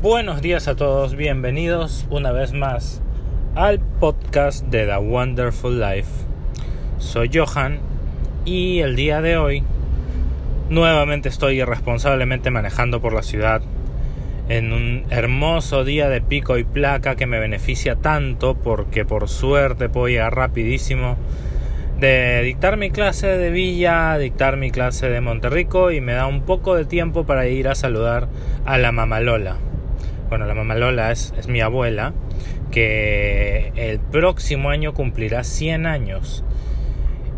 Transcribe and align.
Buenos 0.00 0.42
días 0.42 0.68
a 0.68 0.76
todos, 0.76 1.16
bienvenidos 1.16 2.06
una 2.08 2.30
vez 2.30 2.52
más 2.52 3.02
al 3.56 3.80
podcast 3.80 4.64
de 4.66 4.86
The 4.86 4.98
Wonderful 4.98 5.80
Life. 5.80 6.08
Soy 6.98 7.28
Johan 7.34 7.80
y 8.44 8.78
el 8.78 8.94
día 8.94 9.20
de 9.20 9.38
hoy 9.38 9.64
nuevamente 10.70 11.28
estoy 11.28 11.60
irresponsablemente 11.60 12.52
manejando 12.52 13.00
por 13.00 13.12
la 13.12 13.24
ciudad 13.24 13.60
en 14.48 14.72
un 14.72 15.04
hermoso 15.10 15.82
día 15.82 16.08
de 16.08 16.20
pico 16.20 16.58
y 16.58 16.62
placa 16.62 17.16
que 17.16 17.26
me 17.26 17.40
beneficia 17.40 17.96
tanto 17.96 18.54
porque 18.54 19.04
por 19.04 19.28
suerte 19.28 19.88
puedo 19.88 20.06
llegar 20.06 20.36
rapidísimo 20.36 21.16
de 21.98 22.42
dictar 22.44 22.76
mi 22.76 22.92
clase 22.92 23.26
de 23.36 23.50
Villa, 23.50 24.16
dictar 24.16 24.58
mi 24.58 24.70
clase 24.70 25.08
de 25.08 25.20
Monterrico 25.20 25.90
y 25.90 26.00
me 26.00 26.12
da 26.12 26.28
un 26.28 26.42
poco 26.42 26.76
de 26.76 26.84
tiempo 26.84 27.26
para 27.26 27.48
ir 27.48 27.66
a 27.66 27.74
saludar 27.74 28.28
a 28.64 28.78
la 28.78 28.92
mamalola 28.92 29.56
bueno, 30.28 30.46
la 30.46 30.54
mamá 30.54 30.74
Lola 30.74 31.10
es, 31.10 31.32
mi 31.48 31.60
abuela, 31.60 32.12
que 32.70 33.72
el 33.76 33.98
próximo 33.98 34.70
año 34.70 34.94
cumplirá 34.94 35.44
100 35.44 35.86
años. 35.86 36.44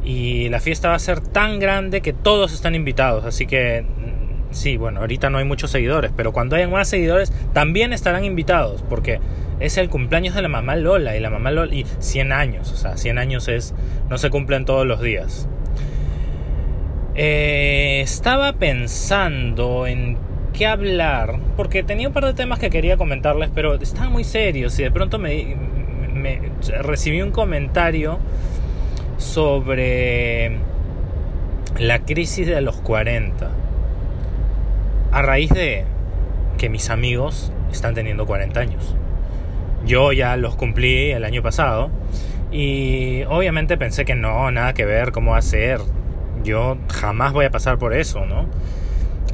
Y 0.02 0.48
la 0.48 0.60
fiesta 0.60 0.88
va 0.88 0.94
a 0.94 0.98
ser 0.98 1.20
tan 1.20 1.58
grande 1.58 2.00
que 2.00 2.12
todos 2.12 2.52
están 2.52 2.74
invitados, 2.74 3.24
así 3.24 3.46
que 3.46 3.82
mm, 3.82 4.52
sí, 4.52 4.76
bueno, 4.76 5.00
ahorita 5.00 5.28
no 5.28 5.38
hay 5.38 5.44
muchos 5.44 5.70
seguidores, 5.70 6.10
pero 6.16 6.32
cuando 6.32 6.56
haya 6.56 6.68
más 6.68 6.88
seguidores 6.88 7.32
también 7.52 7.92
estarán 7.92 8.24
invitados, 8.24 8.82
porque 8.88 9.20
es 9.60 9.76
el 9.76 9.90
cumpleaños 9.90 10.34
de 10.34 10.42
la 10.42 10.48
mamá 10.48 10.74
Lola 10.76 11.16
y 11.16 11.20
la 11.20 11.28
mamá 11.28 11.50
Lola 11.50 11.74
y 11.74 11.84
100 11.98 12.32
años, 12.32 12.72
o 12.72 12.76
sea, 12.76 12.96
100 12.96 13.18
años 13.18 13.46
es 13.48 13.74
no 14.08 14.16
se 14.16 14.30
cumplen 14.30 14.64
todos 14.64 14.86
los 14.86 15.02
días. 15.02 15.48
Eh, 17.14 18.00
estaba 18.00 18.54
pensando 18.54 19.86
en 19.86 20.16
hablar, 20.66 21.38
porque 21.56 21.82
tenía 21.82 22.08
un 22.08 22.14
par 22.14 22.24
de 22.24 22.34
temas 22.34 22.58
que 22.58 22.70
quería 22.70 22.96
comentarles, 22.96 23.50
pero 23.54 23.74
estaban 23.74 24.12
muy 24.12 24.24
serios 24.24 24.78
y 24.78 24.82
de 24.82 24.90
pronto 24.90 25.18
me, 25.18 25.56
recibí 26.82 27.22
un 27.22 27.30
comentario 27.30 28.18
sobre 29.16 30.58
la 31.78 32.00
crisis 32.00 32.46
de 32.46 32.60
los 32.60 32.76
40. 32.80 33.50
A 35.12 35.22
raíz 35.22 35.50
de 35.50 35.84
que 36.58 36.68
mis 36.68 36.90
amigos 36.90 37.52
están 37.72 37.94
teniendo 37.94 38.26
40 38.26 38.60
años. 38.60 38.96
Yo 39.86 40.12
ya 40.12 40.36
los 40.36 40.56
cumplí 40.56 41.10
el 41.10 41.24
año 41.24 41.42
pasado 41.42 41.90
y 42.52 43.22
obviamente 43.28 43.78
pensé 43.78 44.04
que 44.04 44.14
no, 44.14 44.50
nada 44.50 44.74
que 44.74 44.84
ver, 44.84 45.12
cómo 45.12 45.40
ser. 45.42 45.80
Yo 46.44 46.78
jamás 46.88 47.32
voy 47.32 47.46
a 47.46 47.50
pasar 47.50 47.78
por 47.78 47.94
eso, 47.94 48.26
¿no? 48.26 48.46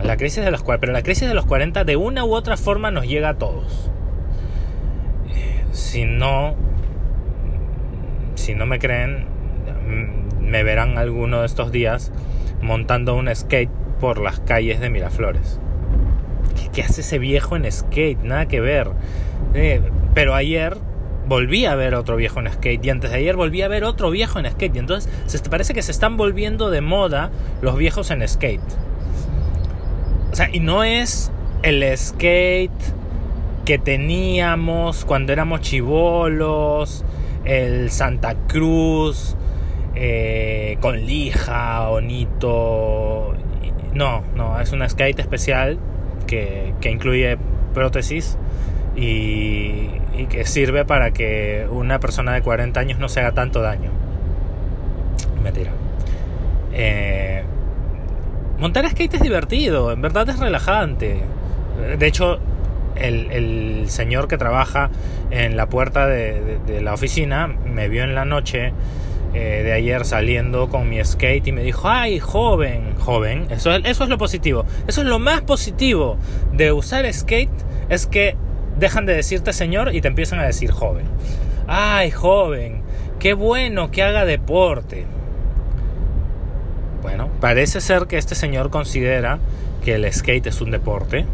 La 0.03 0.17
crisis 0.17 0.45
de 0.45 0.51
los 0.51 0.63
40, 0.63 0.81
pero 0.81 0.93
la 0.93 1.03
crisis 1.03 1.29
de 1.29 1.35
los 1.35 1.47
40 1.47 1.85
de 1.85 1.97
una 1.97 2.25
u 2.25 2.35
otra 2.35 2.57
forma 2.57 2.91
nos 2.91 3.07
llega 3.07 3.31
a 3.31 3.39
todos. 3.39 3.91
Si 5.73 6.05
no, 6.05 6.55
si 8.35 8.55
no 8.55 8.67
me 8.67 8.79
creen, 8.79 9.27
me 10.41 10.63
verán 10.63 10.99
alguno 10.99 11.41
de 11.41 11.47
estos 11.47 11.73
días 11.73 12.13
montando 12.61 13.15
un 13.15 13.35
skate 13.35 13.71
por 14.01 14.19
las 14.21 14.41
calles 14.41 14.81
de 14.81 14.91
Miraflores. 14.91 15.61
¿Qué, 16.73 16.83
hace 16.83 17.01
ese 17.01 17.19
viejo 17.19 17.57
en 17.57 17.71
skate? 17.71 18.21
Nada 18.23 18.47
que 18.47 18.61
ver. 18.61 18.91
Eh, 19.55 19.81
pero 20.15 20.35
ayer 20.35 20.77
volví 21.27 21.67
a 21.67 21.75
ver 21.75 21.95
otro 21.95 22.17
viejo 22.17 22.41
en 22.41 22.53
skate 22.53 22.85
y 22.85 22.91
antes 22.91 23.11
de 23.11 23.17
ayer 23.17 23.37
volví 23.37 23.63
a 23.63 23.69
ver 23.69 23.85
otro 23.85 24.11
viejo 24.11 24.39
en 24.39 24.51
skate 24.51 24.77
y 24.77 24.79
entonces 24.79 25.11
se 25.27 25.39
parece 25.51 25.75
que 25.75 25.83
se 25.83 25.91
están 25.91 26.17
volviendo 26.17 26.71
de 26.71 26.81
moda 26.81 27.31
los 27.63 27.77
viejos 27.77 28.11
en 28.11 28.27
skate. 28.27 28.61
O 30.37 30.39
sea, 30.39 30.51
y 30.53 30.61
no 30.61 30.85
es 30.85 31.33
el 31.63 31.83
skate 31.97 32.71
que 33.65 33.79
teníamos 33.79 35.07
cuando 35.07 35.33
éramos 35.33 35.63
chivolos, 35.63 37.07
el 37.47 37.91
Santa 37.91 38.35
Cruz, 38.47 39.35
eh, 39.95 40.77
con 40.83 41.07
lija, 41.07 41.89
bonito. 41.89 43.33
No, 43.95 44.25
no, 44.35 44.61
es 44.61 44.73
un 44.73 44.87
skate 44.87 45.21
especial 45.21 45.79
que, 46.27 46.75
incluye 46.85 47.39
prótesis 47.73 48.37
y, 48.95 49.89
y, 50.19 50.27
que 50.29 50.45
sirve 50.45 50.85
para 50.85 51.13
que 51.13 51.67
una 51.71 51.99
persona 51.99 52.35
de 52.35 52.43
40 52.43 52.79
años 52.79 52.99
no 52.99 53.09
se 53.09 53.21
haga 53.21 53.33
tanto 53.33 53.63
daño. 53.63 53.91
Mentira. 55.43 55.71
Eh, 56.75 57.36
Montar 58.59 58.89
skate 58.89 59.15
es 59.15 59.21
divertido, 59.21 59.93
en 59.93 60.01
verdad 60.01 60.29
es 60.29 60.39
relajante. 60.39 61.21
De 61.99 62.07
hecho, 62.07 62.39
el, 62.95 63.85
señor 63.89 64.29
que 64.29 64.39
trabaja 64.39 64.91
en 65.31 65.57
la 65.57 65.69
puerta 65.69 66.07
de, 66.07 66.81
la 66.83 66.95
oficina 66.95 67.47
me 67.49 67.89
vio 67.89 68.03
en 68.05 68.15
la 68.15 68.25
noche 68.25 68.73
eh, 69.35 69.63
de 69.63 69.73
ayer 69.73 70.05
saliendo 70.05 70.69
con 70.69 70.89
mi 70.89 71.05
skate 71.05 71.49
y 71.49 71.53
me 71.53 71.63
dijo, 71.63 71.89
ay, 71.89 72.19
joven, 72.19 72.95
joven, 72.99 73.47
eso, 73.51 73.75
eso 73.75 74.05
es 74.05 74.11
lo 74.11 74.19
positivo. 74.19 74.65
Eso 74.87 75.03
es 75.03 75.07
lo 75.07 75.19
más 75.19 75.43
positivo 75.43 76.17
de 76.53 76.73
usar 76.73 77.13
skate, 77.13 77.51
es 77.91 78.07
que 78.07 78.37
dejan 78.79 79.07
de 79.07 79.15
decirte 79.15 79.53
señor 79.53 79.95
y 79.95 80.01
te 80.01 80.09
empiezan 80.09 80.39
a 80.39 80.45
decir 80.45 80.71
joven. 80.71 81.07
Ay, 81.67 82.11
joven, 82.11 82.83
qué 83.19 83.35
bueno 83.35 83.91
que 83.91 84.03
haga 84.03 84.25
deporte. 84.25 85.05
Bueno, 87.07 87.31
parece 87.39 87.81
ser 87.81 88.09
que 88.09 88.19
este 88.19 88.35
señor 88.35 88.71
considera 88.71 89.39
que 89.85 89.95
el 89.95 90.13
skate 90.13 90.49
es 90.49 90.61
un 90.61 90.73
deporte, 90.73 91.25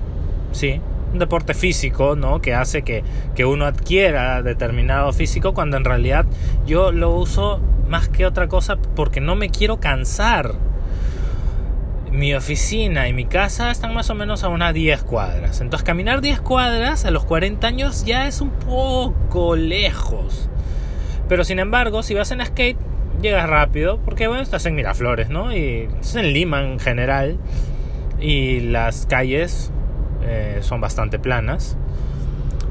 sí, 0.53 0.83
un 1.15 1.19
deporte 1.19 1.55
físico, 1.55 2.15
¿no? 2.15 2.43
Que 2.43 2.53
hace 2.53 2.83
que, 2.83 3.03
que 3.34 3.47
uno 3.47 3.65
adquiera 3.65 4.43
determinado 4.43 5.11
físico 5.15 5.55
cuando 5.55 5.78
en 5.78 5.84
realidad 5.84 6.27
yo 6.66 6.93
lo 6.93 7.15
uso 7.15 7.59
más 7.88 8.11
que 8.11 8.27
otra 8.27 8.49
cosa 8.49 8.77
porque 8.77 9.22
no 9.22 9.34
me 9.34 9.49
quiero 9.49 9.81
cansar. 9.81 10.53
Mi 12.11 12.34
oficina 12.34 13.09
y 13.09 13.15
mi 13.15 13.25
casa 13.25 13.71
están 13.71 13.94
más 13.94 14.11
o 14.11 14.15
menos 14.15 14.44
a 14.44 14.49
unas 14.49 14.75
10 14.75 15.05
cuadras. 15.05 15.62
Entonces 15.62 15.87
caminar 15.87 16.21
10 16.21 16.43
cuadras 16.43 17.06
a 17.06 17.11
los 17.11 17.25
40 17.25 17.66
años 17.66 18.05
ya 18.05 18.27
es 18.27 18.43
un 18.43 18.50
poco 18.50 19.56
lejos. 19.56 20.50
Pero 21.31 21.44
sin 21.44 21.59
embargo, 21.59 22.03
si 22.03 22.12
vas 22.12 22.31
en 22.31 22.44
skate, 22.44 22.77
llegas 23.22 23.49
rápido, 23.49 23.99
porque 24.05 24.27
bueno, 24.27 24.43
estás 24.43 24.66
en 24.66 24.75
Miraflores, 24.75 25.31
¿no? 25.31 25.56
Y 25.56 25.88
estás 25.94 26.16
en 26.16 26.33
Lima 26.33 26.62
en 26.62 26.78
general, 26.78 27.38
y 28.21 28.60
las 28.60 29.06
calles 29.06 29.72
eh, 30.22 30.59
son 30.60 30.81
bastante 30.81 31.19
planas. 31.19 31.77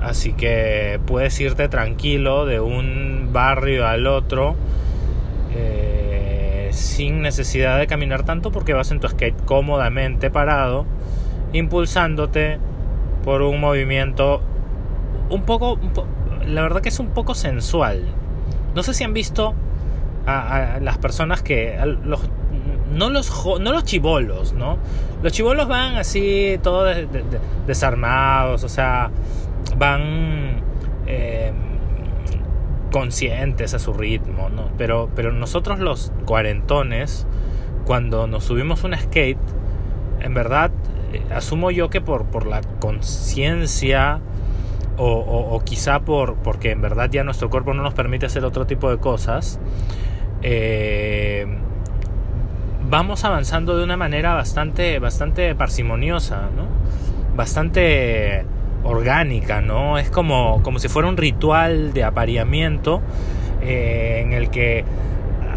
Así 0.01 0.33
que 0.33 0.99
puedes 1.05 1.39
irte 1.39 1.67
tranquilo 1.69 2.45
de 2.45 2.59
un 2.59 3.29
barrio 3.31 3.87
al 3.87 4.07
otro 4.07 4.55
eh, 5.53 6.69
sin 6.71 7.21
necesidad 7.21 7.77
de 7.77 7.85
caminar 7.85 8.23
tanto 8.23 8.51
porque 8.51 8.73
vas 8.73 8.89
en 8.91 8.99
tu 8.99 9.07
skate 9.07 9.39
cómodamente 9.45 10.31
parado, 10.31 10.85
impulsándote 11.53 12.57
por 13.23 13.43
un 13.43 13.59
movimiento 13.59 14.41
un 15.29 15.43
poco, 15.43 15.79
la 16.47 16.63
verdad 16.63 16.81
que 16.81 16.89
es 16.89 16.99
un 16.99 17.09
poco 17.09 17.35
sensual. 17.35 18.05
No 18.73 18.83
sé 18.83 18.93
si 18.93 19.03
han 19.03 19.13
visto 19.13 19.53
a, 20.25 20.79
las 20.81 20.97
personas 20.97 21.41
que 21.41 21.77
los 22.03 22.21
no 22.93 23.09
los 23.09 23.31
no 23.59 23.71
los 23.71 23.83
chivolos 23.83 24.53
no 24.53 24.77
los 25.23 25.31
chivolos 25.31 25.67
van 25.67 25.95
así 25.95 26.59
todos 26.61 26.95
desarmados 27.65 28.63
o 28.63 28.69
sea 28.69 29.11
van 29.77 30.61
eh, 31.07 31.51
conscientes 32.91 33.73
a 33.73 33.79
su 33.79 33.93
ritmo 33.93 34.49
no 34.49 34.69
pero 34.77 35.09
pero 35.15 35.31
nosotros 35.31 35.79
los 35.79 36.11
cuarentones 36.25 37.25
cuando 37.85 38.27
nos 38.27 38.43
subimos 38.43 38.83
un 38.83 38.95
skate 38.95 39.39
en 40.19 40.33
verdad 40.33 40.71
eh, 41.13 41.21
asumo 41.33 41.71
yo 41.71 41.89
que 41.89 42.01
por 42.01 42.25
por 42.25 42.45
la 42.45 42.61
conciencia 42.79 44.19
o, 44.97 45.07
o, 45.07 45.59
quizá 45.63 46.01
por 46.01 46.35
porque 46.35 46.71
en 46.71 46.81
verdad 46.81 47.09
ya 47.09 47.23
nuestro 47.23 47.49
cuerpo 47.49 47.73
no 47.73 47.81
nos 47.81 47.93
permite 47.93 48.25
hacer 48.25 48.45
otro 48.45 48.67
tipo 48.67 48.89
de 48.89 48.97
cosas 48.97 49.59
eh, 50.43 51.45
vamos 52.89 53.23
avanzando 53.23 53.77
de 53.77 53.83
una 53.83 53.97
manera 53.97 54.33
bastante, 54.33 54.99
bastante 54.99 55.55
parsimoniosa, 55.55 56.49
¿no? 56.55 56.67
Bastante 57.35 58.45
orgánica, 58.83 59.61
¿no? 59.61 59.97
Es 59.97 60.09
como, 60.09 60.61
como 60.63 60.79
si 60.79 60.87
fuera 60.87 61.07
un 61.07 61.17
ritual 61.17 61.93
de 61.93 62.03
apareamiento 62.03 63.01
eh, 63.61 64.21
en 64.25 64.33
el 64.33 64.49
que 64.49 64.83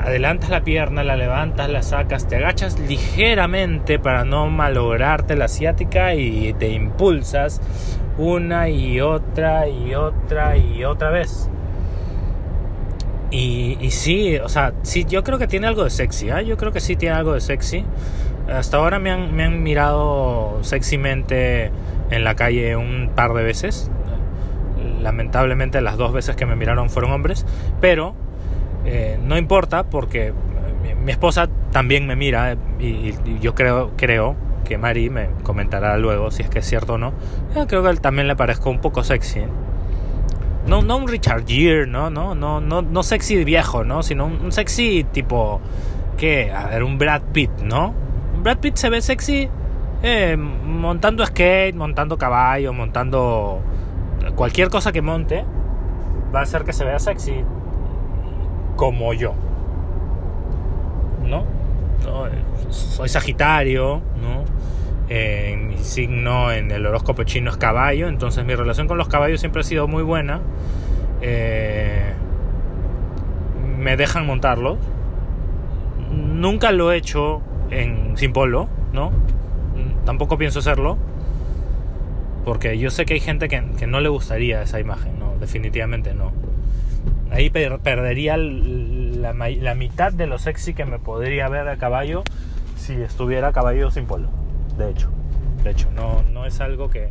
adelantas 0.04 0.50
la 0.50 0.62
pierna, 0.62 1.02
la 1.02 1.16
levantas, 1.16 1.70
la 1.70 1.82
sacas, 1.82 2.28
te 2.28 2.36
agachas 2.36 2.78
ligeramente 2.78 3.98
para 3.98 4.24
no 4.24 4.50
malograrte 4.50 5.34
la 5.34 5.46
asiática 5.46 6.14
y 6.14 6.52
te 6.54 6.68
impulsas 6.68 7.60
una 8.18 8.68
y 8.68 9.00
otra 9.00 9.68
y 9.68 9.94
otra 9.94 10.56
y 10.56 10.84
otra 10.84 11.10
vez. 11.10 11.50
Y, 13.36 13.90
sí, 13.90 14.36
o 14.36 14.48
sea, 14.48 14.74
sí, 14.82 15.04
yo 15.08 15.24
creo 15.24 15.38
que 15.38 15.48
tiene 15.48 15.66
algo 15.66 15.82
de 15.82 15.90
sexy, 15.90 16.30
¿eh? 16.30 16.44
Yo 16.46 16.56
creo 16.56 16.70
que 16.70 16.78
sí 16.78 16.94
tiene 16.94 17.16
algo 17.16 17.34
de 17.34 17.40
sexy. 17.40 17.84
Hasta 18.48 18.76
ahora 18.76 19.00
me 19.00 19.10
han, 19.10 19.34
me 19.34 19.42
han 19.42 19.60
mirado 19.64 20.60
sexymente 20.62 21.72
en 22.10 22.22
la 22.22 22.36
calle 22.36 22.76
un 22.76 23.10
par 23.12 23.32
de 23.34 23.42
veces. 23.42 23.90
Lamentablemente 25.02 25.80
las 25.80 25.96
dos 25.96 26.12
veces 26.12 26.36
que 26.36 26.46
me 26.46 26.54
miraron 26.54 26.90
fueron 26.90 27.10
hombres, 27.10 27.44
pero 27.80 28.14
eh, 28.84 29.18
no 29.20 29.36
importa 29.36 29.82
porque 29.82 30.32
mi, 31.02 31.10
esposa 31.10 31.48
también 31.72 32.06
me 32.06 32.14
mira 32.14 32.56
y, 32.78 33.14
yo 33.40 33.56
creo, 33.56 33.92
creo 33.96 34.36
que 34.64 34.78
Mari 34.78 35.10
me 35.10 35.28
comentará 35.42 35.98
luego 35.98 36.30
si 36.30 36.42
es 36.42 36.48
que 36.48 36.60
es 36.60 36.66
cierto 36.66 36.94
o 36.94 36.98
no. 36.98 37.12
creo 37.66 37.82
que 37.82 37.96
también 37.96 38.28
le 38.28 38.36
parezco 38.36 38.70
un 38.70 38.80
poco 38.80 39.02
sexy. 39.02 39.42
No, 40.66 40.82
no 40.82 40.96
un 40.96 41.08
Richard 41.08 41.46
Gere, 41.46 41.86
¿no? 41.86 42.10
No, 42.10 42.34
no, 42.34 42.60
no, 42.60 42.82
no 42.82 43.02
sexy 43.02 43.44
viejo, 43.44 43.84
¿no? 43.84 44.02
Sino 44.02 44.26
un, 44.26 44.52
sexy 44.52 45.04
tipo. 45.04 45.60
¿Qué? 46.16 46.50
A 46.50 46.68
ver, 46.68 46.82
un 46.82 46.96
Brad 46.96 47.22
Pitt, 47.32 47.50
¿no? 47.62 47.94
Brad 48.42 48.58
Pitt 48.58 48.76
se 48.76 48.88
ve 48.88 49.02
sexy 49.02 49.48
eh, 50.02 50.36
montando 50.36 51.24
skate, 51.24 51.74
montando 51.74 52.16
caballo, 52.16 52.72
montando 52.72 53.60
cualquier 54.34 54.70
cosa 54.70 54.92
que 54.92 55.02
monte. 55.02 55.44
Va 56.34 56.40
a 56.40 56.42
hacer 56.42 56.64
que 56.64 56.72
se 56.72 56.84
vea 56.84 56.98
sexy 56.98 57.44
como 58.76 59.12
yo. 59.12 59.34
¿No? 61.24 61.44
no 62.04 62.28
soy 62.70 63.08
Sagitario, 63.08 64.02
¿no? 64.20 64.44
Eh, 65.10 65.56
mi 65.60 65.76
signo 65.78 66.50
en 66.50 66.70
el 66.70 66.86
horóscopo 66.86 67.24
chino 67.24 67.50
es 67.50 67.58
caballo, 67.58 68.08
entonces 68.08 68.44
mi 68.44 68.54
relación 68.54 68.88
con 68.88 68.96
los 68.96 69.08
caballos 69.08 69.40
siempre 69.40 69.60
ha 69.60 69.64
sido 69.64 69.86
muy 69.86 70.02
buena. 70.02 70.40
Eh, 71.20 72.12
me 73.78 73.96
dejan 73.96 74.26
montarlos. 74.26 74.78
Nunca 76.10 76.72
lo 76.72 76.92
he 76.92 76.96
hecho 76.96 77.42
en, 77.70 78.16
sin 78.16 78.32
polo, 78.32 78.68
¿no? 78.92 79.12
Tampoco 80.04 80.38
pienso 80.38 80.60
hacerlo. 80.60 80.96
Porque 82.44 82.78
yo 82.78 82.90
sé 82.90 83.06
que 83.06 83.14
hay 83.14 83.20
gente 83.20 83.48
que, 83.48 83.86
no 83.86 84.00
le 84.00 84.08
gustaría 84.10 84.62
esa 84.62 84.78
imagen, 84.78 85.18
no, 85.18 85.34
definitivamente 85.40 86.14
no. 86.14 86.32
Ahí 87.30 87.50
perdería 87.50 88.36
la, 88.36 89.32
la 89.32 89.74
mitad 89.74 90.12
de 90.12 90.26
lo 90.26 90.38
sexy 90.38 90.74
que 90.74 90.84
me 90.84 90.98
podría 90.98 91.48
ver 91.48 91.68
a 91.68 91.78
caballo 91.78 92.22
si 92.76 92.92
estuviera 92.94 93.48
a 93.48 93.52
caballo 93.52 93.90
sin 93.90 94.04
polo 94.04 94.43
de 94.78 94.90
hecho. 94.90 95.10
De 95.62 95.70
hecho, 95.70 95.90
no, 95.92 96.22
no 96.22 96.46
es 96.46 96.60
algo 96.60 96.90
que, 96.90 97.08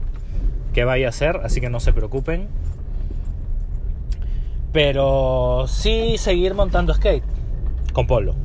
que 0.74 0.83
vaya 0.83 1.10
a 1.10 1.12
ser, 1.12 1.38
así 1.44 1.62
que 1.62 1.69
no 1.69 1.80
se 1.80 1.94
preocupen. 1.94 2.48
Pero 4.71 5.65
sí 5.68 6.15
seguir 6.18 6.56
montando 6.56 6.94
skate 6.94 7.24
con 7.94 8.07
polo. 8.07 8.36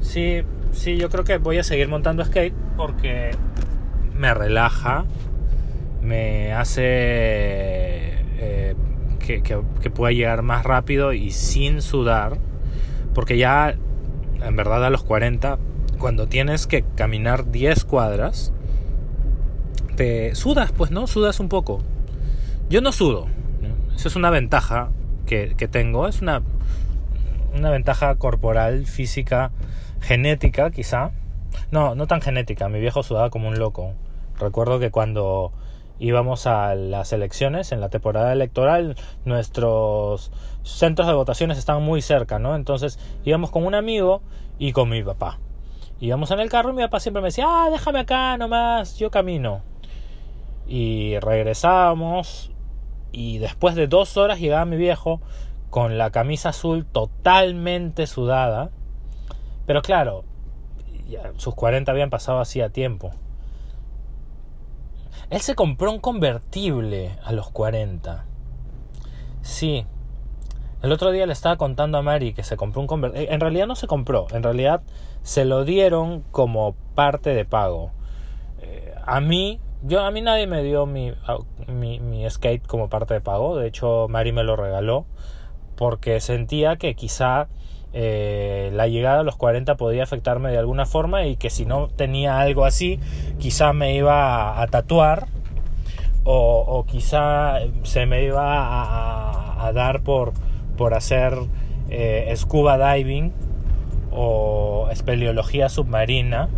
Sí, 0.00 0.42
sí, 0.72 0.96
yo 0.96 1.10
creo 1.10 1.24
que 1.24 1.38
voy 1.38 1.58
a 1.58 1.64
seguir 1.64 1.88
montando 1.88 2.24
skate 2.24 2.54
porque 2.76 3.32
me 4.16 4.32
relaja, 4.32 5.04
me 6.00 6.52
hace 6.52 6.82
eh, 8.38 8.74
que, 9.18 9.42
que, 9.42 9.90
pueda 9.90 10.12
llegar 10.12 10.42
más 10.42 10.64
rápido 10.64 11.12
y 11.12 11.32
sin 11.32 11.82
sudar. 11.82 12.38
Porque 13.12 13.38
ya, 13.38 13.74
en 14.40 14.56
verdad, 14.56 14.84
a 14.84 14.90
los 14.90 15.02
40 15.02 15.58
cuando 16.04 16.26
tienes 16.26 16.66
que 16.66 16.84
caminar 16.96 17.50
10 17.50 17.86
cuadras, 17.86 18.52
te 19.96 20.34
sudas, 20.34 20.70
pues, 20.70 20.90
¿no? 20.90 21.06
Sudas 21.06 21.40
un 21.40 21.48
poco. 21.48 21.80
Yo 22.68 22.82
no 22.82 22.92
sudo. 22.92 23.26
Esa 23.96 24.08
es 24.08 24.14
una 24.14 24.28
ventaja 24.28 24.90
que, 25.24 25.56
tengo. 25.72 26.06
Es 26.06 26.20
una, 26.20 26.42
una 27.54 27.70
ventaja 27.70 28.16
corporal, 28.16 28.84
física, 28.84 29.50
genética, 30.02 30.70
quizá. 30.70 31.12
No, 31.70 31.94
no 31.94 32.06
tan 32.06 32.20
genética. 32.20 32.68
Mi 32.68 32.80
viejo 32.80 33.02
sudaba 33.02 33.30
como 33.30 33.48
un 33.48 33.58
loco. 33.58 33.94
Recuerdo 34.38 34.78
que 34.78 34.90
cuando 34.90 35.54
íbamos 35.98 36.46
a 36.46 36.74
las 36.74 37.14
elecciones, 37.14 37.72
en 37.72 37.80
la 37.80 37.88
temporada 37.88 38.30
electoral, 38.34 38.96
nuestros 39.24 40.32
centros 40.64 41.08
de 41.08 41.14
votaciones 41.14 41.56
estaban 41.56 41.82
muy 41.82 42.02
cerca, 42.02 42.38
¿no? 42.38 42.56
Entonces 42.56 42.98
íbamos 43.24 43.50
con 43.50 43.64
un 43.64 43.74
amigo 43.74 44.20
y 44.58 44.72
con 44.72 44.90
mi 44.90 45.02
papá. 45.02 45.38
Íbamos 46.00 46.30
en 46.30 46.40
el 46.40 46.50
carro 46.50 46.70
y 46.70 46.74
mi 46.74 46.82
papá 46.82 47.00
siempre 47.00 47.22
me 47.22 47.28
decía, 47.28 47.46
ah, 47.48 47.70
déjame 47.70 48.00
acá 48.00 48.36
nomás, 48.36 48.98
yo 48.98 49.10
camino. 49.10 49.62
Y 50.66 51.18
regresábamos 51.20 52.50
y 53.12 53.38
después 53.38 53.74
de 53.74 53.86
dos 53.86 54.16
horas 54.16 54.40
llegaba 54.40 54.64
mi 54.64 54.76
viejo 54.76 55.20
con 55.70 55.98
la 55.98 56.10
camisa 56.10 56.50
azul 56.50 56.84
totalmente 56.84 58.06
sudada. 58.06 58.70
Pero 59.66 59.82
claro, 59.82 60.24
sus 61.36 61.54
40 61.54 61.90
habían 61.90 62.10
pasado 62.10 62.40
hacía 62.40 62.70
tiempo. 62.70 63.12
Él 65.30 65.40
se 65.40 65.54
compró 65.54 65.90
un 65.90 66.00
convertible 66.00 67.16
a 67.24 67.32
los 67.32 67.50
40. 67.50 68.24
Sí, 69.42 69.86
el 70.84 70.92
otro 70.92 71.12
día 71.12 71.24
le 71.24 71.32
estaba 71.32 71.56
contando 71.56 71.96
a 71.96 72.02
Mari 72.02 72.34
que 72.34 72.42
se 72.42 72.58
compró 72.58 72.82
un 72.82 72.86
convertible. 72.86 73.32
En 73.32 73.40
realidad 73.40 73.66
no 73.66 73.74
se 73.74 73.86
compró, 73.86 74.26
en 74.32 74.42
realidad 74.42 74.82
se 75.22 75.46
lo 75.46 75.64
dieron 75.64 76.20
como 76.30 76.74
parte 76.94 77.30
de 77.30 77.46
pago. 77.46 77.90
Eh, 78.60 78.94
a 79.06 79.18
mí, 79.22 79.60
yo 79.82 80.02
a 80.02 80.10
mí 80.10 80.20
nadie 80.20 80.46
me 80.46 80.62
dio 80.62 80.84
mi, 80.84 81.14
mi, 81.68 82.28
skate 82.28 82.66
como 82.66 82.90
parte 82.90 83.14
de 83.14 83.22
pago. 83.22 83.56
De 83.56 83.66
hecho, 83.66 84.08
Mari 84.10 84.32
me 84.32 84.44
lo 84.44 84.56
regaló 84.56 85.06
porque 85.74 86.20
sentía 86.20 86.76
que 86.76 86.94
quizá 86.94 87.48
eh, 87.94 88.70
la 88.74 88.86
llegada 88.86 89.20
a 89.20 89.22
los 89.22 89.36
40 89.36 89.76
podía 89.76 90.02
afectarme 90.02 90.50
de 90.50 90.58
alguna 90.58 90.84
forma 90.84 91.24
y 91.24 91.36
que 91.36 91.48
si 91.48 91.64
no 91.64 91.88
tenía 91.88 92.40
algo 92.40 92.66
así, 92.66 93.00
quizá 93.38 93.72
me 93.72 93.94
iba 93.94 94.60
a, 94.60 94.66
tatuar 94.66 95.28
o, 96.24 96.84
quizá 96.86 97.60
se 97.84 98.04
me 98.04 98.24
iba 98.24 99.66
a 99.66 99.72
dar 99.72 100.02
por 100.02 100.34
por 100.76 100.94
hacer 100.94 101.38
eh, 101.90 102.32
scuba 102.36 102.94
diving 102.94 103.32
o 104.10 104.88
espeleología 104.90 105.68
submarina, 105.68 106.48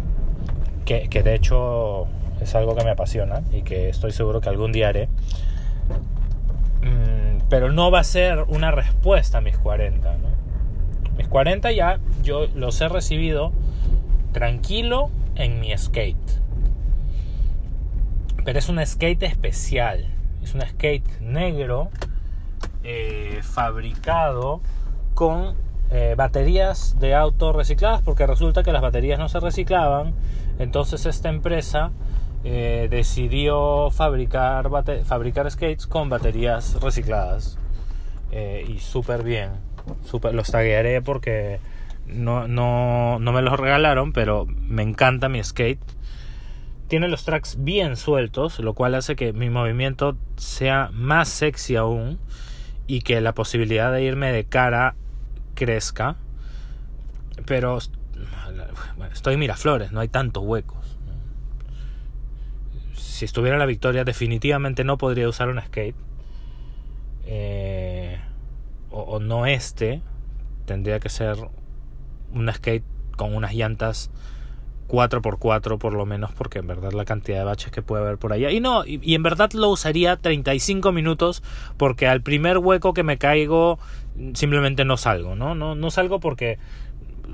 que, 0.85 1.09
de 1.09 1.35
hecho 1.35 2.07
es 2.41 2.55
algo 2.55 2.77
que 2.77 2.85
me 2.85 2.91
apasiona 2.91 3.43
y 3.53 3.63
que 3.63 3.89
estoy 3.89 4.13
seguro 4.13 4.41
que 4.41 4.49
algún 4.49 4.73
día 4.73 4.89
haré. 4.89 5.09
Mm, 6.83 7.49
pero 7.49 7.73
no 7.73 7.91
va 7.91 8.01
a 8.01 8.05
ser 8.05 8.45
una 8.49 8.71
respuesta 8.71 9.39
a 9.39 9.41
mis 9.41 9.57
40. 9.59 10.17
Mis 11.17 11.29
40 11.29 11.73
ya 11.73 11.99
yo 12.23 12.47
los 12.55 12.81
he 12.81 12.89
recibido 12.89 13.53
tranquilo 14.33 15.11
en 15.35 15.61
mi 15.61 15.77
skate. 15.77 16.41
Pero 18.45 18.59
es 18.59 18.69
un 18.69 18.85
skate 18.85 19.25
especial. 19.25 20.07
Es 20.43 20.55
un 20.55 20.61
skate 20.61 21.21
negro 21.21 21.91
eh, 22.89 23.41
fabricado 23.43 24.61
con 25.15 25.57
eh, 25.91 26.15
baterías 26.17 26.97
de 27.01 27.17
auto 27.17 27.53
recicladas 27.53 28.01
porque 28.01 28.29
resulta 28.29 28.63
que 28.63 28.71
las 28.71 28.81
baterías 28.81 29.19
no 29.19 29.29
se 29.29 29.41
reciclaban. 29.41 30.15
Entonces 30.61 31.05
esta 31.05 31.29
empresa 31.29 31.91
eh, 32.45 32.87
decidió 32.89 33.91
fabricar, 33.91 34.71
fabricar 35.05 35.51
skates 35.51 35.89
con 35.89 36.09
baterías 36.09 36.81
recicladas. 36.81 37.59
Y 38.31 38.79
súper 38.79 39.25
bien. 39.25 39.51
Super, 40.05 40.33
los 40.33 40.53
taguearé 40.53 41.03
porque 41.03 41.59
no, 42.07 42.47
no, 42.47 43.19
no 43.19 43.33
me 43.33 43.43
los 43.43 43.59
regalaron 43.59 44.13
pero 44.13 44.47
me 44.47 44.85
encanta 44.85 45.29
mi 45.29 45.43
skate. 45.43 45.83
Tiene 46.87 47.09
los 47.09 47.25
tracks 47.25 47.57
bien 47.59 47.97
sueltos 47.97 48.61
lo 48.61 48.75
cual 48.75 48.95
hace 48.95 49.17
que 49.17 49.33
mi 49.33 49.51
movimiento 49.51 50.17
sea 50.37 50.91
más 50.93 51.29
sexy 51.29 51.75
aún 51.75 52.21
y 52.87 53.01
que 53.01 53.21
la 53.21 53.35
posibilidad 53.35 53.93
de 53.93 54.03
irme 54.03 54.33
de 54.33 54.45
cara 54.45 54.95
crezca. 55.55 56.17
Pero 57.45 57.79
estoy 59.13 59.35
en 59.35 59.41
Miraflores, 59.41 59.93
no 59.93 60.01
hay 60.01 60.09
tantos 60.09 60.43
huecos. 60.45 60.99
Si 62.95 63.25
estuviera 63.25 63.59
la 63.59 63.67
victoria, 63.67 64.05
definitivamente 64.05 64.85
no 64.85 64.99
podría 64.99 65.29
usar 65.29 65.49
un 65.49 65.61
skate. 65.61 65.97
Eh, 67.25 68.21
o, 68.91 69.01
o, 69.01 69.21
no 69.21 69.47
este. 69.47 70.03
Tendría 70.65 71.01
que 71.01 71.09
ser 71.09 71.37
un 72.33 72.53
skate 72.53 72.85
con 73.17 73.35
unas 73.35 73.55
llantas 73.55 74.11
4x4 74.89 75.79
por 75.79 75.93
lo 75.93 76.07
menos, 76.07 76.33
porque 76.33 76.59
en 76.59 76.67
verdad 76.67 76.93
la 76.93 77.05
cantidad 77.05 77.39
de 77.39 77.45
baches 77.45 77.71
que 77.71 77.83
puede 77.83 78.05
haber 78.05 78.19
por 78.19 78.33
allá. 78.33 78.51
Y 78.51 78.61
no, 78.61 78.85
y, 78.87 79.15
en 79.15 79.23
verdad 79.23 79.51
lo 79.53 79.69
usaría 79.71 80.17
35 80.17 80.93
minutos 80.93 81.43
porque 81.77 82.07
al 82.07 82.23
primer 82.23 82.59
hueco 82.59 82.95
que 82.95 83.03
me 83.03 83.19
caigo 83.19 83.79
simplemente 84.35 84.85
no 84.85 84.97
salgo, 84.97 85.35
¿no? 85.35 85.55
No, 85.55 85.75
no 85.75 85.91
salgo 85.91 86.21
porque 86.21 86.59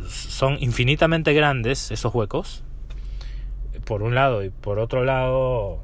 son 0.09 0.57
infinitamente 0.61 1.33
grandes 1.33 1.91
esos 1.91 2.15
huecos, 2.15 2.65
por 3.85 4.03
un 4.03 4.15
lado, 4.15 4.45
y 4.45 4.51
por 4.51 4.79
otro 4.79 5.05
lado 5.05 5.81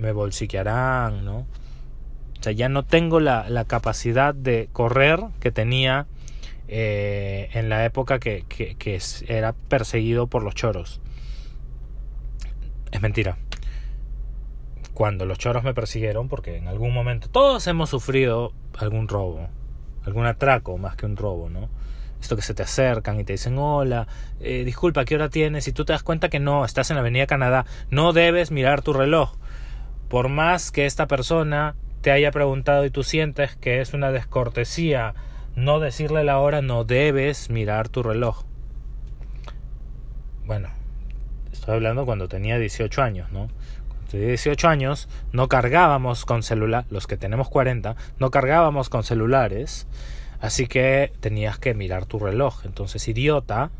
me 0.00 0.12
bolsiquearán, 0.12 1.24
¿no? 1.24 1.46
O 2.38 2.42
sea, 2.44 2.52
ya 2.52 2.68
no 2.68 2.84
tengo 2.84 3.20
la, 3.20 3.48
la 3.48 3.64
capacidad 3.64 4.34
de 4.34 4.68
correr 4.72 5.20
que 5.40 5.50
tenía 5.50 6.06
eh, 6.66 7.50
en 7.52 7.68
la 7.68 7.84
época 7.84 8.18
que, 8.18 8.44
era 9.28 9.52
perseguido 9.52 10.26
por 10.26 10.42
los 10.42 10.54
choros. 10.54 11.00
Es 12.90 13.00
mentira. 13.02 13.36
Cuando 14.94 15.26
los 15.26 15.38
choros 15.38 15.64
me 15.64 15.74
persiguieron, 15.74 16.28
porque 16.28 16.56
en 16.56 16.68
algún 16.68 16.94
momento 16.94 17.28
todos 17.28 17.66
hemos 17.66 17.90
sufrido 17.90 18.52
algún 18.78 19.08
robo, 19.08 19.48
algún 20.04 20.26
atraco 20.26 20.78
más 20.78 20.96
que 20.96 21.06
un 21.06 21.16
robo, 21.16 21.50
¿no? 21.50 21.68
Esto 22.20 22.36
que 22.36 22.42
se 22.42 22.54
te 22.54 22.62
acercan 22.62 23.20
y 23.20 23.24
te 23.24 23.34
dicen, 23.34 23.58
hola, 23.58 24.06
eh, 24.40 24.64
disculpa, 24.64 25.04
¿qué 25.04 25.16
hora 25.16 25.28
tienes? 25.28 25.68
Y 25.68 25.72
tú 25.72 25.84
te 25.84 25.92
das 25.92 26.02
cuenta 26.02 26.30
que 26.30 26.40
no, 26.40 26.64
estás 26.64 26.90
en 26.90 26.96
la 26.96 27.00
Avenida 27.00 27.26
Canadá, 27.26 27.66
no 27.90 28.12
debes 28.12 28.50
mirar 28.50 28.80
tu 28.80 28.92
reloj. 28.92 29.34
Por 30.08 30.28
más 30.28 30.70
que 30.70 30.86
esta 30.86 31.06
persona 31.06 31.74
te 32.00 32.12
haya 32.12 32.30
preguntado 32.30 32.84
y 32.84 32.90
tú 32.90 33.02
sientes 33.02 33.56
que 33.56 33.80
es 33.80 33.92
una 33.92 34.12
descortesía 34.12 35.14
no 35.56 35.80
decirle 35.80 36.24
la 36.24 36.38
hora, 36.38 36.62
no 36.62 36.84
debes 36.84 37.50
mirar 37.50 37.88
tu 37.88 38.02
reloj. 38.02 38.44
Bueno, 40.46 40.68
estoy 41.52 41.74
hablando 41.74 42.04
cuando 42.04 42.28
tenía 42.28 42.58
18 42.58 43.02
años, 43.02 43.30
¿no? 43.32 43.48
Cuando 43.88 44.06
tenía 44.10 44.28
18 44.28 44.68
años 44.68 45.08
no 45.32 45.48
cargábamos 45.48 46.24
con 46.24 46.42
celular, 46.42 46.84
los 46.90 47.06
que 47.06 47.16
tenemos 47.16 47.48
40, 47.48 47.96
no 48.18 48.30
cargábamos 48.30 48.88
con 48.88 49.04
celulares, 49.04 49.86
así 50.40 50.66
que 50.66 51.12
tenías 51.20 51.58
que 51.58 51.74
mirar 51.74 52.06
tu 52.06 52.18
reloj. 52.18 52.64
Entonces, 52.64 53.06
idiota, 53.08 53.70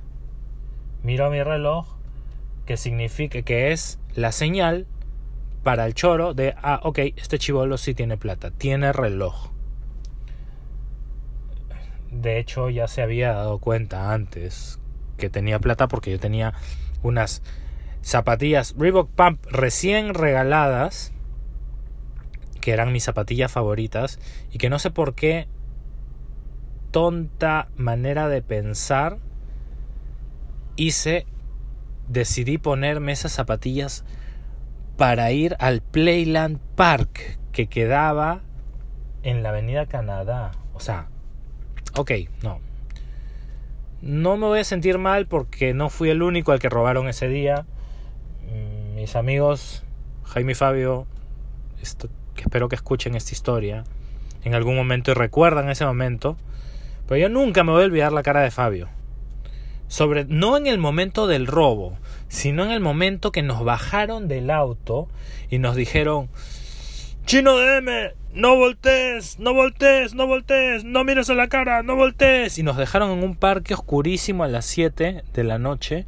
miro 1.02 1.31
mi 1.31 1.43
reloj, 1.43 1.87
que 2.66 2.76
significa 2.76 3.43
que 3.43 3.73
es 3.73 3.99
la 4.14 4.33
señal 4.33 4.87
para 5.62 5.87
el 5.87 5.95
choro 5.95 6.35
de, 6.35 6.54
ah, 6.62 6.81
ok, 6.83 6.99
este 7.16 7.38
chivolo 7.38 7.78
sí 7.78 7.95
tiene 7.95 8.16
plata, 8.16 8.50
tiene 8.50 8.93
reloj. 8.93 9.53
De 12.21 12.38
hecho, 12.38 12.71
ya 12.71 12.88
se 12.88 13.02
había 13.02 13.33
dado 13.33 13.59
cuenta 13.59 14.12
antes 14.12 14.78
que 15.16 15.30
tenía 15.30 15.59
plata 15.59 15.88
porque 15.88 16.11
yo 16.11 16.18
tenía 16.18 16.54
unas 17.02 17.42
zapatillas 18.02 18.75
Reebok 18.78 19.11
Pump 19.11 19.44
recién 19.47 20.14
regaladas, 20.14 21.12
que 22.61 22.73
eran 22.73 22.92
mis 22.92 23.04
zapatillas 23.04 23.50
favoritas, 23.50 24.18
y 24.50 24.59
que 24.59 24.71
no 24.71 24.78
sé 24.78 24.90
por 24.90 25.14
qué 25.14 25.49
tonta 26.90 27.68
manera 27.76 28.28
de 28.28 28.42
pensar 28.42 29.18
hice, 30.76 31.26
decidí 32.09 32.59
ponerme 32.59 33.12
esas 33.12 33.33
zapatillas 33.33 34.04
para 34.97 35.30
ir 35.33 35.56
al 35.59 35.80
Playland 35.80 36.59
Park 36.76 37.38
que 37.52 37.66
quedaba 37.66 38.42
en 39.23 39.42
la 39.42 39.50
Avenida 39.50 39.87
Canadá. 39.87 40.52
O 40.75 40.80
sea, 40.80 41.09
ok, 41.96 42.10
no. 42.42 42.60
No 44.02 44.36
me 44.36 44.46
voy 44.46 44.60
a 44.60 44.64
sentir 44.64 44.98
mal 44.98 45.26
porque 45.26 45.72
no 45.72 45.88
fui 45.88 46.10
el 46.10 46.22
único 46.22 46.52
al 46.52 46.58
que 46.58 46.68
robaron 46.68 47.08
ese 47.08 47.28
día. 47.28 47.64
Mm, 48.42 48.96
mis 48.96 49.16
amigos, 49.16 49.82
Jaime 50.24 50.52
y 50.52 50.54
Fabio, 50.54 51.06
espero 51.80 52.68
que 52.68 52.76
escuchen 52.76 53.14
esta 53.14 53.32
historia 53.32 53.84
en 54.44 54.54
algún 54.54 54.76
momento 54.76 55.10
y 55.10 55.14
recuerdan 55.14 55.70
ese 55.70 55.86
momento. 55.86 56.36
Pero 57.08 57.18
yo 57.18 57.28
nunca 57.28 57.64
me 57.64 57.72
voy 57.72 57.82
a 57.82 57.86
olvidar 57.86 58.12
la 58.12 58.22
cara 58.22 58.42
de 58.42 58.50
Fabio. 58.50 58.88
Sobre, 59.88 60.24
no 60.24 60.56
en 60.56 60.66
el 60.66 60.78
momento 60.78 61.26
del 61.26 61.46
robo, 61.46 61.96
sino 62.28 62.64
en 62.64 62.70
el 62.70 62.80
momento 62.80 63.32
que 63.32 63.42
nos 63.42 63.64
bajaron 63.64 64.28
del 64.28 64.50
auto 64.50 65.08
y 65.50 65.58
nos 65.58 65.76
dijeron, 65.76 66.28
Chino 67.26 67.57
de 67.57 67.78
M, 67.78 68.14
no 68.35 68.57
voltees, 68.57 69.38
no 69.38 69.54
voltees, 69.54 70.14
no 70.14 70.26
voltees, 70.26 70.85
no 70.85 71.04
mires 71.04 71.31
a 71.31 71.35
la 71.35 71.49
cara, 71.49 71.83
no 71.83 71.97
voltees. 71.97 72.59
Y 72.59 72.62
nos 72.62 72.76
dejaron 72.76 73.11
en 73.11 73.25
un 73.25 73.37
parque 73.37 73.75
oscurísimo 73.75 74.45
a 74.45 74.49
las 74.49 74.66
7 74.66 75.25
de 75.33 75.45
la 75.45 75.59
noche. 75.59 76.07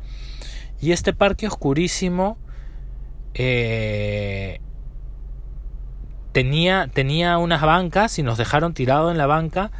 Y 0.81 0.93
este 0.93 1.13
parque 1.13 1.47
oscurísimo 1.47 2.39
eh, 3.35 4.61
tenía, 6.33 6.89
tenía 6.93 7.39
unas 7.39 7.63
bancas 7.63 8.19
y 8.19 8.23
nos 8.23 8.37
dejaron 8.37 8.75
tirado 8.75 9.11
en 9.11 9.17
la 9.17 9.27
banca 9.27 9.71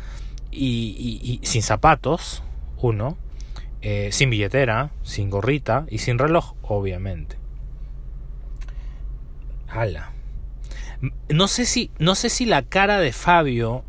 y 0.51 1.41
sin 1.43 1.63
zapatos, 1.63 2.43
uno. 2.79 3.19
Eh, 3.89 4.11
sin 4.11 4.31
billetera, 4.31 4.91
sin 5.05 5.31
gorrita 5.31 5.87
y 5.89 5.99
sin 5.99 6.19
reloj, 6.19 6.55
obviamente. 6.63 7.37
Ala. 9.69 10.16
No 11.29 11.49
sé 11.49 11.67
si, 11.67 11.91
no 11.99 12.15
sé 12.15 12.31
si 12.31 12.47
la 12.47 12.63
cara 12.63 12.99
de 12.99 13.13
Fabio 13.13 13.85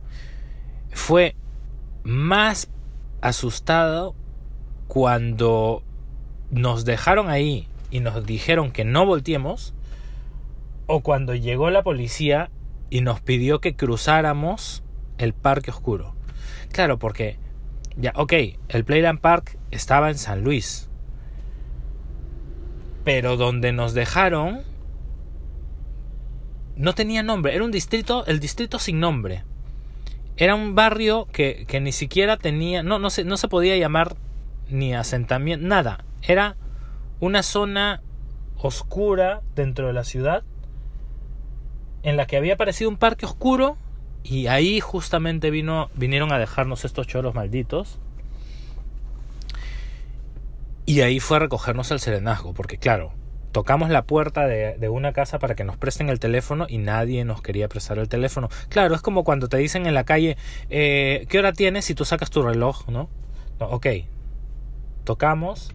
fue 0.92 1.36
más 2.04 2.70
asustado 3.22 4.16
cuando 4.88 5.84
nos 6.52 6.86
dejaron 6.86 7.30
ahí 7.30 7.68
y 7.92 8.00
nos 8.00 8.26
dijeron 8.26 8.72
que 8.72 8.86
no 8.86 9.06
volteemos 9.06 9.74
o 10.88 11.02
cuando 11.02 11.36
llegó 11.36 11.70
la 11.70 11.84
policía 11.84 12.50
y 12.90 13.02
nos 13.02 13.22
pidió 13.22 13.60
que 13.60 13.76
cruzáramos 13.76 14.84
el 15.18 15.34
parque 15.34 15.72
oscuro. 15.72 16.16
Claro, 16.72 16.98
porque 16.98 17.38
ya, 17.98 18.14
ok, 18.16 18.34
el 18.70 18.86
Playland 18.86 19.20
Park 19.20 19.58
estaba 19.72 20.10
en 20.10 20.18
San 20.18 20.44
Luis. 20.44 20.90
Pero 23.04 23.38
donde 23.38 23.72
nos 23.72 23.94
dejaron 23.94 24.64
no 26.78 26.94
tenía 26.94 27.24
nombre, 27.24 27.56
era 27.56 27.64
un 27.64 27.72
distrito, 27.72 28.26
el 28.26 28.40
distrito 28.40 28.80
sin 28.80 29.00
nombre. 29.00 29.44
Era 30.38 30.54
un 30.56 30.76
barrio 30.76 31.28
que, 31.32 31.66
que 31.68 31.80
ni 31.80 31.92
siquiera 31.92 32.38
tenía, 32.38 32.84
no, 32.84 33.00
no, 33.00 33.10
se, 33.10 33.24
no 33.24 33.38
se 33.38 33.48
podía 33.48 33.76
llamar 33.78 34.16
ni 34.70 34.94
asentamiento, 34.94 35.66
nada. 35.68 36.06
Era 36.22 36.56
una 37.20 37.42
zona 37.42 38.02
oscura 38.58 39.42
dentro 39.56 39.88
de 39.88 39.94
la 39.94 40.04
ciudad 40.04 40.44
en 42.04 42.18
la 42.18 42.28
que 42.28 42.38
había 42.38 42.54
aparecido 42.54 42.90
un 42.90 42.98
parque 42.98 43.26
oscuro 43.26 43.78
y 44.24 44.48
ahí 44.48 44.80
justamente 44.80 45.50
vino, 45.52 45.90
vinieron 45.96 46.32
a 46.32 46.40
dejarnos 46.40 46.86
estos 46.86 47.08
choros 47.08 47.34
malditos. 47.34 48.00
Y 50.86 51.02
ahí 51.02 51.20
fue 51.20 51.38
a 51.38 51.40
recogernos 51.42 51.92
al 51.92 52.00
serenazgo, 52.00 52.54
porque 52.54 52.78
claro, 52.78 53.12
tocamos 53.58 53.90
la 53.90 54.04
puerta 54.04 54.46
de, 54.46 54.88
una 54.88 55.14
casa 55.14 55.40
para 55.40 55.56
que 55.56 55.64
nos 55.64 55.78
presten 55.78 56.10
el 56.10 56.20
teléfono 56.20 56.68
y 56.70 56.78
nadie 56.78 57.26
nos 57.26 57.42
quería 57.42 57.68
prestar 57.68 57.98
el 57.98 58.08
teléfono. 58.08 58.50
Claro, 58.70 58.94
es 58.94 59.02
como 59.02 59.24
cuando 59.24 59.50
te 59.50 59.58
dicen 59.58 59.88
en 59.88 59.96
la 59.96 60.04
calle, 60.04 60.38
eh, 60.70 61.26
¿qué 61.28 61.40
hora 61.40 61.54
tienes 61.54 61.86
si 61.86 61.96
tú 61.96 62.06
sacas 62.06 62.30
tu 62.30 62.44
reloj? 62.44 62.88
¿no? 62.88 63.10
no, 63.60 63.66
ok. 63.66 63.88
Tocamos 65.06 65.74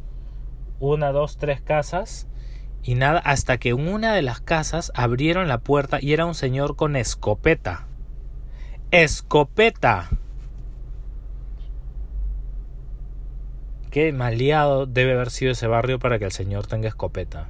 una, 0.79 1.11
dos, 1.11 1.39
tres 1.39 1.61
casas 1.61 2.29
y 2.85 2.95
nada, 2.95 3.19
hasta 3.19 3.59
que 3.59 3.71
en 3.71 3.89
una 3.89 4.15
de 4.15 4.23
las 4.23 4.41
casas 4.41 4.93
abrieron 4.95 5.49
la 5.49 5.59
puerta 5.59 5.99
y 6.01 6.13
era 6.13 6.25
un 6.25 6.37
señor 6.37 6.77
con 6.77 6.95
escopeta 6.95 7.89
escopeta. 8.93 10.09
Qué 13.91 14.13
maleado 14.13 14.87
debe 14.87 15.15
haber 15.15 15.31
sido 15.31 15.51
ese 15.51 15.67
barrio 15.67 15.99
para 15.99 16.21
que 16.21 16.27
el 16.27 16.33
señor 16.33 16.69
tenga 16.69 16.87
escopeta. 16.87 17.49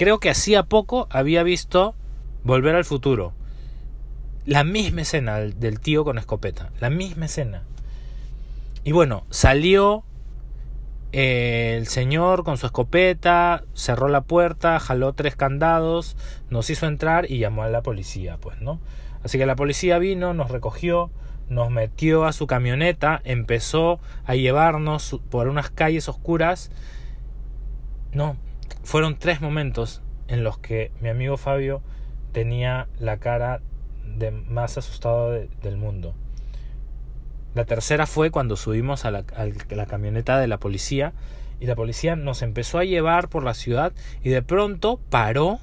Creo 0.00 0.18
que 0.18 0.30
hacía 0.30 0.62
poco 0.62 1.08
había 1.10 1.42
visto 1.42 1.94
Volver 2.42 2.74
al 2.74 2.86
futuro. 2.86 3.34
La 4.46 4.64
misma 4.64 5.02
escena 5.02 5.36
del 5.36 5.78
tío 5.78 6.04
con 6.04 6.16
escopeta. 6.16 6.70
La 6.80 6.88
misma 6.88 7.26
escena. 7.26 7.64
Y 8.82 8.92
bueno, 8.92 9.26
salió 9.28 10.04
eh, 11.12 11.76
el 11.76 11.86
señor 11.86 12.44
con 12.44 12.56
su 12.56 12.64
escopeta, 12.64 13.64
cerró 13.74 14.08
la 14.08 14.22
puerta, 14.22 14.80
jaló 14.80 15.12
tres 15.12 15.36
candados, 15.36 16.16
nos 16.48 16.70
hizo 16.70 16.86
entrar 16.86 17.30
y 17.30 17.38
llamó 17.38 17.64
a 17.64 17.68
la 17.68 17.82
policía, 17.82 18.38
pues, 18.40 18.58
¿no? 18.62 18.80
Así 19.22 19.36
que 19.36 19.44
la 19.44 19.54
policía 19.54 19.98
vino, 19.98 20.32
nos 20.32 20.50
recogió, 20.50 21.10
nos 21.50 21.70
metió 21.70 22.24
a 22.24 22.32
su 22.32 22.46
camioneta, 22.46 23.20
empezó 23.24 24.00
a 24.24 24.34
llevarnos 24.34 25.20
por 25.28 25.46
unas 25.46 25.68
calles 25.68 26.08
oscuras. 26.08 26.70
No, 28.14 28.38
fueron 28.90 29.16
tres 29.16 29.40
momentos 29.40 30.02
en 30.26 30.42
los 30.42 30.58
que 30.58 30.90
mi 31.00 31.10
amigo 31.10 31.36
Fabio 31.36 31.80
tenía 32.32 32.88
la 32.98 33.18
cara 33.18 33.60
de 34.04 34.32
más 34.32 34.78
asustado 34.78 35.30
del 35.30 35.76
mundo. 35.76 36.16
La 37.54 37.64
tercera 37.66 38.08
fue 38.08 38.32
cuando 38.32 38.56
subimos 38.56 39.04
a 39.04 39.12
la, 39.12 39.24
a 39.36 39.46
la 39.76 39.86
camioneta 39.86 40.40
de 40.40 40.48
la 40.48 40.58
policía 40.58 41.12
y 41.60 41.66
la 41.66 41.76
policía 41.76 42.16
nos 42.16 42.42
empezó 42.42 42.80
a 42.80 42.84
llevar 42.84 43.28
por 43.28 43.44
la 43.44 43.54
ciudad 43.54 43.92
y 44.24 44.30
de 44.30 44.42
pronto 44.42 44.98
paró, 45.08 45.60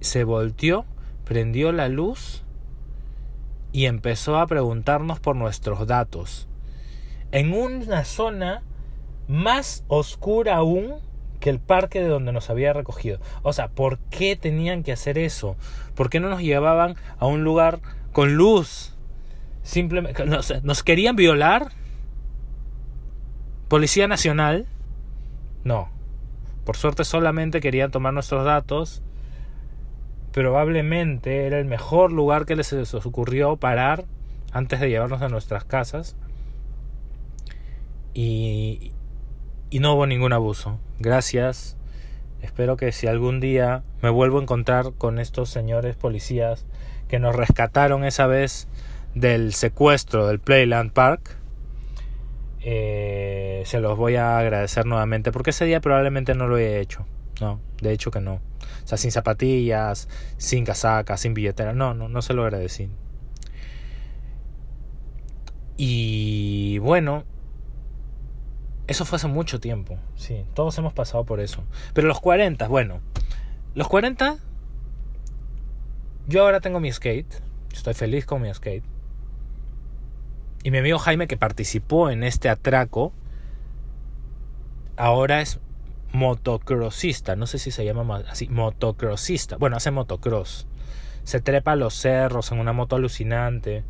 se 0.00 0.22
volteó 0.22 0.84
prendió 1.24 1.72
la 1.72 1.88
luz 1.88 2.44
y 3.72 3.86
empezó 3.86 4.38
a 4.38 4.46
preguntarnos 4.46 5.18
por 5.18 5.34
nuestros 5.34 5.88
datos. 5.88 6.46
En 7.32 7.52
una 7.52 8.04
zona 8.04 8.62
más 9.26 9.82
oscura 9.88 10.54
aún 10.54 11.00
que 11.36 11.50
el 11.50 11.60
parque 11.60 12.00
de 12.00 12.08
donde 12.08 12.32
nos 12.32 12.50
había 12.50 12.72
recogido. 12.72 13.18
O 13.42 13.52
sea, 13.52 13.68
¿por 13.68 13.98
qué 13.98 14.36
tenían 14.36 14.82
que 14.82 14.92
hacer 14.92 15.18
eso? 15.18 15.56
¿Por 15.94 16.10
qué 16.10 16.20
no 16.20 16.28
nos 16.28 16.40
llevaban 16.40 16.96
a 17.18 17.26
un 17.26 17.44
lugar 17.44 17.80
con 18.12 18.34
luz? 18.34 18.94
Simplemente 19.62 20.24
nos, 20.26 20.62
nos 20.62 20.82
querían 20.82 21.16
violar. 21.16 21.72
Policía 23.68 24.06
Nacional. 24.08 24.66
No. 25.64 25.88
Por 26.64 26.76
suerte 26.76 27.04
solamente 27.04 27.60
querían 27.60 27.90
tomar 27.90 28.12
nuestros 28.12 28.44
datos. 28.44 29.02
Probablemente 30.32 31.46
era 31.46 31.58
el 31.58 31.64
mejor 31.64 32.12
lugar 32.12 32.44
que 32.44 32.56
les 32.56 32.72
ocurrió 32.94 33.56
parar 33.56 34.04
antes 34.52 34.80
de 34.80 34.88
llevarnos 34.88 35.22
a 35.22 35.28
nuestras 35.28 35.64
casas. 35.64 36.16
Y, 38.14 38.92
y 39.70 39.80
no 39.80 39.94
hubo 39.94 40.06
ningún 40.06 40.32
abuso. 40.32 40.78
Gracias. 40.98 41.76
Espero 42.42 42.76
que 42.76 42.92
si 42.92 43.06
algún 43.06 43.40
día 43.40 43.82
me 44.02 44.10
vuelvo 44.10 44.38
a 44.38 44.42
encontrar 44.42 44.92
con 44.92 45.18
estos 45.18 45.50
señores 45.50 45.96
policías 45.96 46.66
que 47.08 47.18
nos 47.18 47.34
rescataron 47.34 48.04
esa 48.04 48.26
vez 48.26 48.68
del 49.14 49.54
secuestro 49.54 50.26
del 50.26 50.38
Playland 50.38 50.92
Park, 50.92 51.36
eh, 52.60 53.62
se 53.64 53.80
los 53.80 53.96
voy 53.96 54.16
a 54.16 54.38
agradecer 54.38 54.86
nuevamente 54.86 55.32
porque 55.32 55.50
ese 55.50 55.64
día 55.64 55.80
probablemente 55.80 56.34
no 56.34 56.46
lo 56.46 56.58
he 56.58 56.80
hecho. 56.80 57.06
No, 57.40 57.60
de 57.80 57.92
hecho 57.92 58.10
que 58.10 58.20
no. 58.20 58.34
O 58.34 58.88
sea, 58.88 58.98
sin 58.98 59.10
zapatillas, 59.10 60.08
sin 60.36 60.64
casaca, 60.64 61.16
sin 61.16 61.34
billetera. 61.34 61.72
No, 61.72 61.94
no, 61.94 62.08
no 62.08 62.22
se 62.22 62.34
lo 62.34 62.44
agradecí. 62.44 62.88
Y 65.76 66.78
bueno, 66.78 67.24
eso 68.86 69.04
fue 69.04 69.16
hace 69.16 69.28
mucho 69.28 69.60
tiempo. 69.60 69.98
Sí, 70.16 70.44
todos 70.54 70.76
hemos 70.78 70.92
pasado 70.92 71.24
por 71.24 71.40
eso. 71.40 71.64
Pero 71.92 72.08
los 72.08 72.20
40, 72.20 72.68
bueno, 72.68 73.00
los 73.74 73.88
40, 73.88 74.36
yo 76.28 76.42
ahora 76.42 76.60
tengo 76.60 76.80
mi 76.80 76.92
skate. 76.92 77.42
Estoy 77.72 77.94
feliz 77.94 78.26
con 78.26 78.42
mi 78.42 78.52
skate. 78.52 78.84
Y 80.62 80.70
mi 80.70 80.78
amigo 80.78 80.98
Jaime, 80.98 81.28
que 81.28 81.36
participó 81.36 82.10
en 82.10 82.24
este 82.24 82.48
atraco, 82.48 83.12
ahora 84.96 85.40
es 85.40 85.60
motocrossista. 86.12 87.36
No 87.36 87.46
sé 87.46 87.58
si 87.58 87.70
se 87.70 87.84
llama 87.84 88.22
así, 88.28 88.48
motocrossista. 88.48 89.56
Bueno, 89.56 89.76
hace 89.76 89.90
motocross. 89.90 90.66
Se 91.24 91.40
trepa 91.40 91.72
a 91.72 91.76
los 91.76 91.94
cerros 91.94 92.50
en 92.52 92.58
una 92.58 92.72
moto 92.72 92.96
alucinante. 92.96 93.84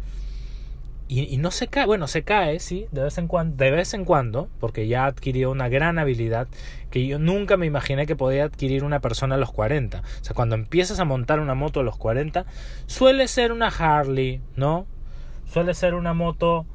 Y, 1.09 1.37
no 1.37 1.53
se 1.53 1.69
cae, 1.69 1.87
bueno, 1.87 2.09
se 2.09 2.25
cae, 2.25 2.59
sí, 2.59 2.89
de 2.91 3.05
vez 3.05 3.17
en 3.19 3.29
cuando, 3.29 3.57
de 3.57 3.71
vez 3.71 3.95
en 3.95 4.05
cuando, 4.05 4.49
porque 4.59 4.89
ya 4.89 5.07
adquirió 5.07 5.53
una 5.53 5.69
gran 5.69 6.01
habilidad 6.01 6.49
que 6.91 7.07
yo 7.07 7.21
nunca 7.21 7.57
me 7.57 7.67
imaginé 7.67 8.07
que 8.07 8.17
podía 8.17 8.43
adquirir 8.43 8.83
una 8.83 8.99
persona 8.99 9.37
a 9.37 9.39
los 9.39 9.53
40. 9.53 10.01
O 10.01 10.25
sea, 10.25 10.35
cuando 10.35 10.57
empiezas 10.57 10.99
a 10.99 11.05
montar 11.05 11.39
una 11.39 11.55
moto 11.55 11.79
a 11.79 11.85
los 11.85 11.97
40, 11.97 12.45
suele 12.87 13.29
ser 13.29 13.53
una 13.53 13.69
Harley, 13.69 14.41
¿no? 14.57 14.87
Suele 15.45 15.75
ser 15.75 15.95
una 15.95 16.13
moto 16.13 16.67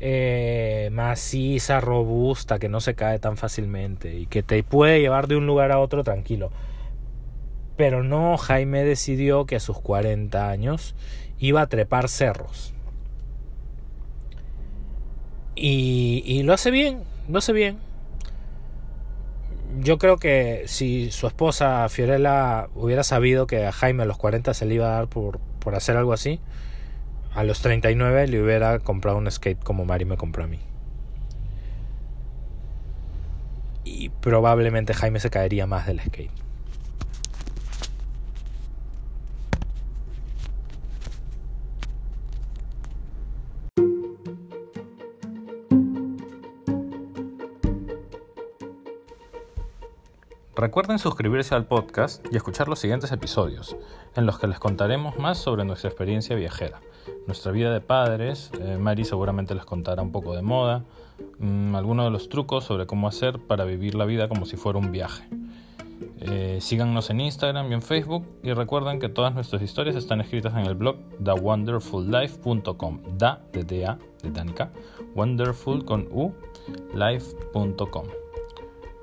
eh, 0.00 0.90
maciza, 0.92 1.80
robusta, 1.80 2.58
que 2.58 2.68
no 2.68 2.80
se 2.80 2.94
cae 2.94 3.18
tan 3.18 3.38
fácilmente 3.38 4.14
y 4.14 4.26
que 4.26 4.42
te 4.42 4.62
puede 4.62 5.00
llevar 5.00 5.28
de 5.28 5.36
un 5.36 5.46
lugar 5.46 5.72
a 5.72 5.78
otro 5.78 6.04
tranquilo. 6.04 6.50
Pero 7.78 8.02
no, 8.04 8.36
Jaime 8.36 8.84
decidió 8.84 9.46
que 9.46 9.56
a 9.56 9.60
sus 9.60 9.80
40 9.80 10.50
años 10.50 10.94
iba 11.38 11.62
a 11.62 11.68
trepar 11.68 12.08
cerros. 12.08 12.74
Y, 15.60 16.42
lo 16.44 16.52
hace 16.52 16.70
bien, 16.70 17.02
lo 17.28 17.38
hace 17.38 17.52
bien. 17.52 17.78
Yo 19.80 19.98
creo 19.98 20.16
que 20.16 20.62
si 20.66 21.10
su 21.10 21.26
esposa 21.26 21.88
Fiorella 21.88 22.68
hubiera 22.74 23.02
sabido 23.02 23.46
que 23.46 23.66
a 23.66 23.72
Jaime 23.72 24.04
a 24.04 24.06
los 24.06 24.16
40 24.18 24.54
se 24.54 24.66
le 24.66 24.74
iba 24.76 24.86
a 24.86 24.90
dar 24.90 25.08
por, 25.08 25.40
por 25.58 25.74
hacer 25.74 25.96
algo 25.96 26.12
así, 26.12 26.40
a 27.34 27.42
los 27.42 27.60
39 27.60 28.28
le 28.28 28.42
hubiera 28.42 28.78
comprado 28.78 29.18
un 29.18 29.30
skate 29.30 29.62
como 29.62 29.84
Mari 29.84 30.04
me 30.04 30.16
compró 30.16 30.44
a 30.44 30.46
mí. 30.46 30.60
Y 33.84 34.10
probablemente 34.10 34.94
Jaime 34.94 35.18
se 35.18 35.30
caería 35.30 35.66
más 35.66 35.86
del 35.86 36.00
skate. 36.00 36.30
Recuerden 50.58 50.98
suscribirse 50.98 51.54
al 51.54 51.66
podcast 51.66 52.26
y 52.32 52.36
escuchar 52.36 52.66
los 52.66 52.80
siguientes 52.80 53.12
episodios, 53.12 53.76
en 54.16 54.26
los 54.26 54.40
que 54.40 54.48
les 54.48 54.58
contaremos 54.58 55.16
más 55.16 55.38
sobre 55.38 55.64
nuestra 55.64 55.88
experiencia 55.88 56.34
viajera, 56.34 56.80
nuestra 57.28 57.52
vida 57.52 57.72
de 57.72 57.80
padres, 57.80 58.50
eh, 58.60 58.76
Mari 58.76 59.04
seguramente 59.04 59.54
les 59.54 59.64
contará 59.64 60.02
un 60.02 60.10
poco 60.10 60.34
de 60.34 60.42
moda, 60.42 60.82
mm, 61.38 61.76
algunos 61.76 62.06
de 62.06 62.10
los 62.10 62.28
trucos 62.28 62.64
sobre 62.64 62.88
cómo 62.88 63.06
hacer 63.06 63.38
para 63.38 63.62
vivir 63.62 63.94
la 63.94 64.04
vida 64.04 64.28
como 64.28 64.46
si 64.46 64.56
fuera 64.56 64.80
un 64.80 64.90
viaje. 64.90 65.28
Eh, 66.18 66.58
síganos 66.60 67.08
en 67.10 67.20
Instagram 67.20 67.70
y 67.70 67.74
en 67.74 67.82
Facebook 67.82 68.26
y 68.42 68.52
recuerden 68.52 68.98
que 68.98 69.08
todas 69.08 69.32
nuestras 69.32 69.62
historias 69.62 69.94
están 69.94 70.20
escritas 70.20 70.54
en 70.54 70.66
el 70.66 70.74
blog 70.74 70.96
thewonderfullife.com 71.22 73.02
da 73.16 73.40
de 73.52 73.62
da 73.62 73.96
de 74.24 74.30
Danica 74.32 74.72
wonderful 75.14 75.84
con 75.84 76.08
u 76.10 76.32
life.com 76.96 78.06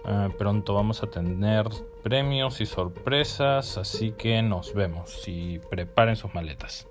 eh, 0.08 0.30
pronto 0.38 0.74
vamos 0.74 1.04
a 1.04 1.08
tener 1.08 1.68
premios 2.04 2.62
y 2.62 2.65
sorpresas, 2.65 3.78
así 3.78 4.12
que 4.12 4.41
nos 4.41 4.74
vemos 4.74 5.28
y 5.28 5.60
preparen 5.60 6.15
sus 6.15 6.34
maletas. 6.34 6.88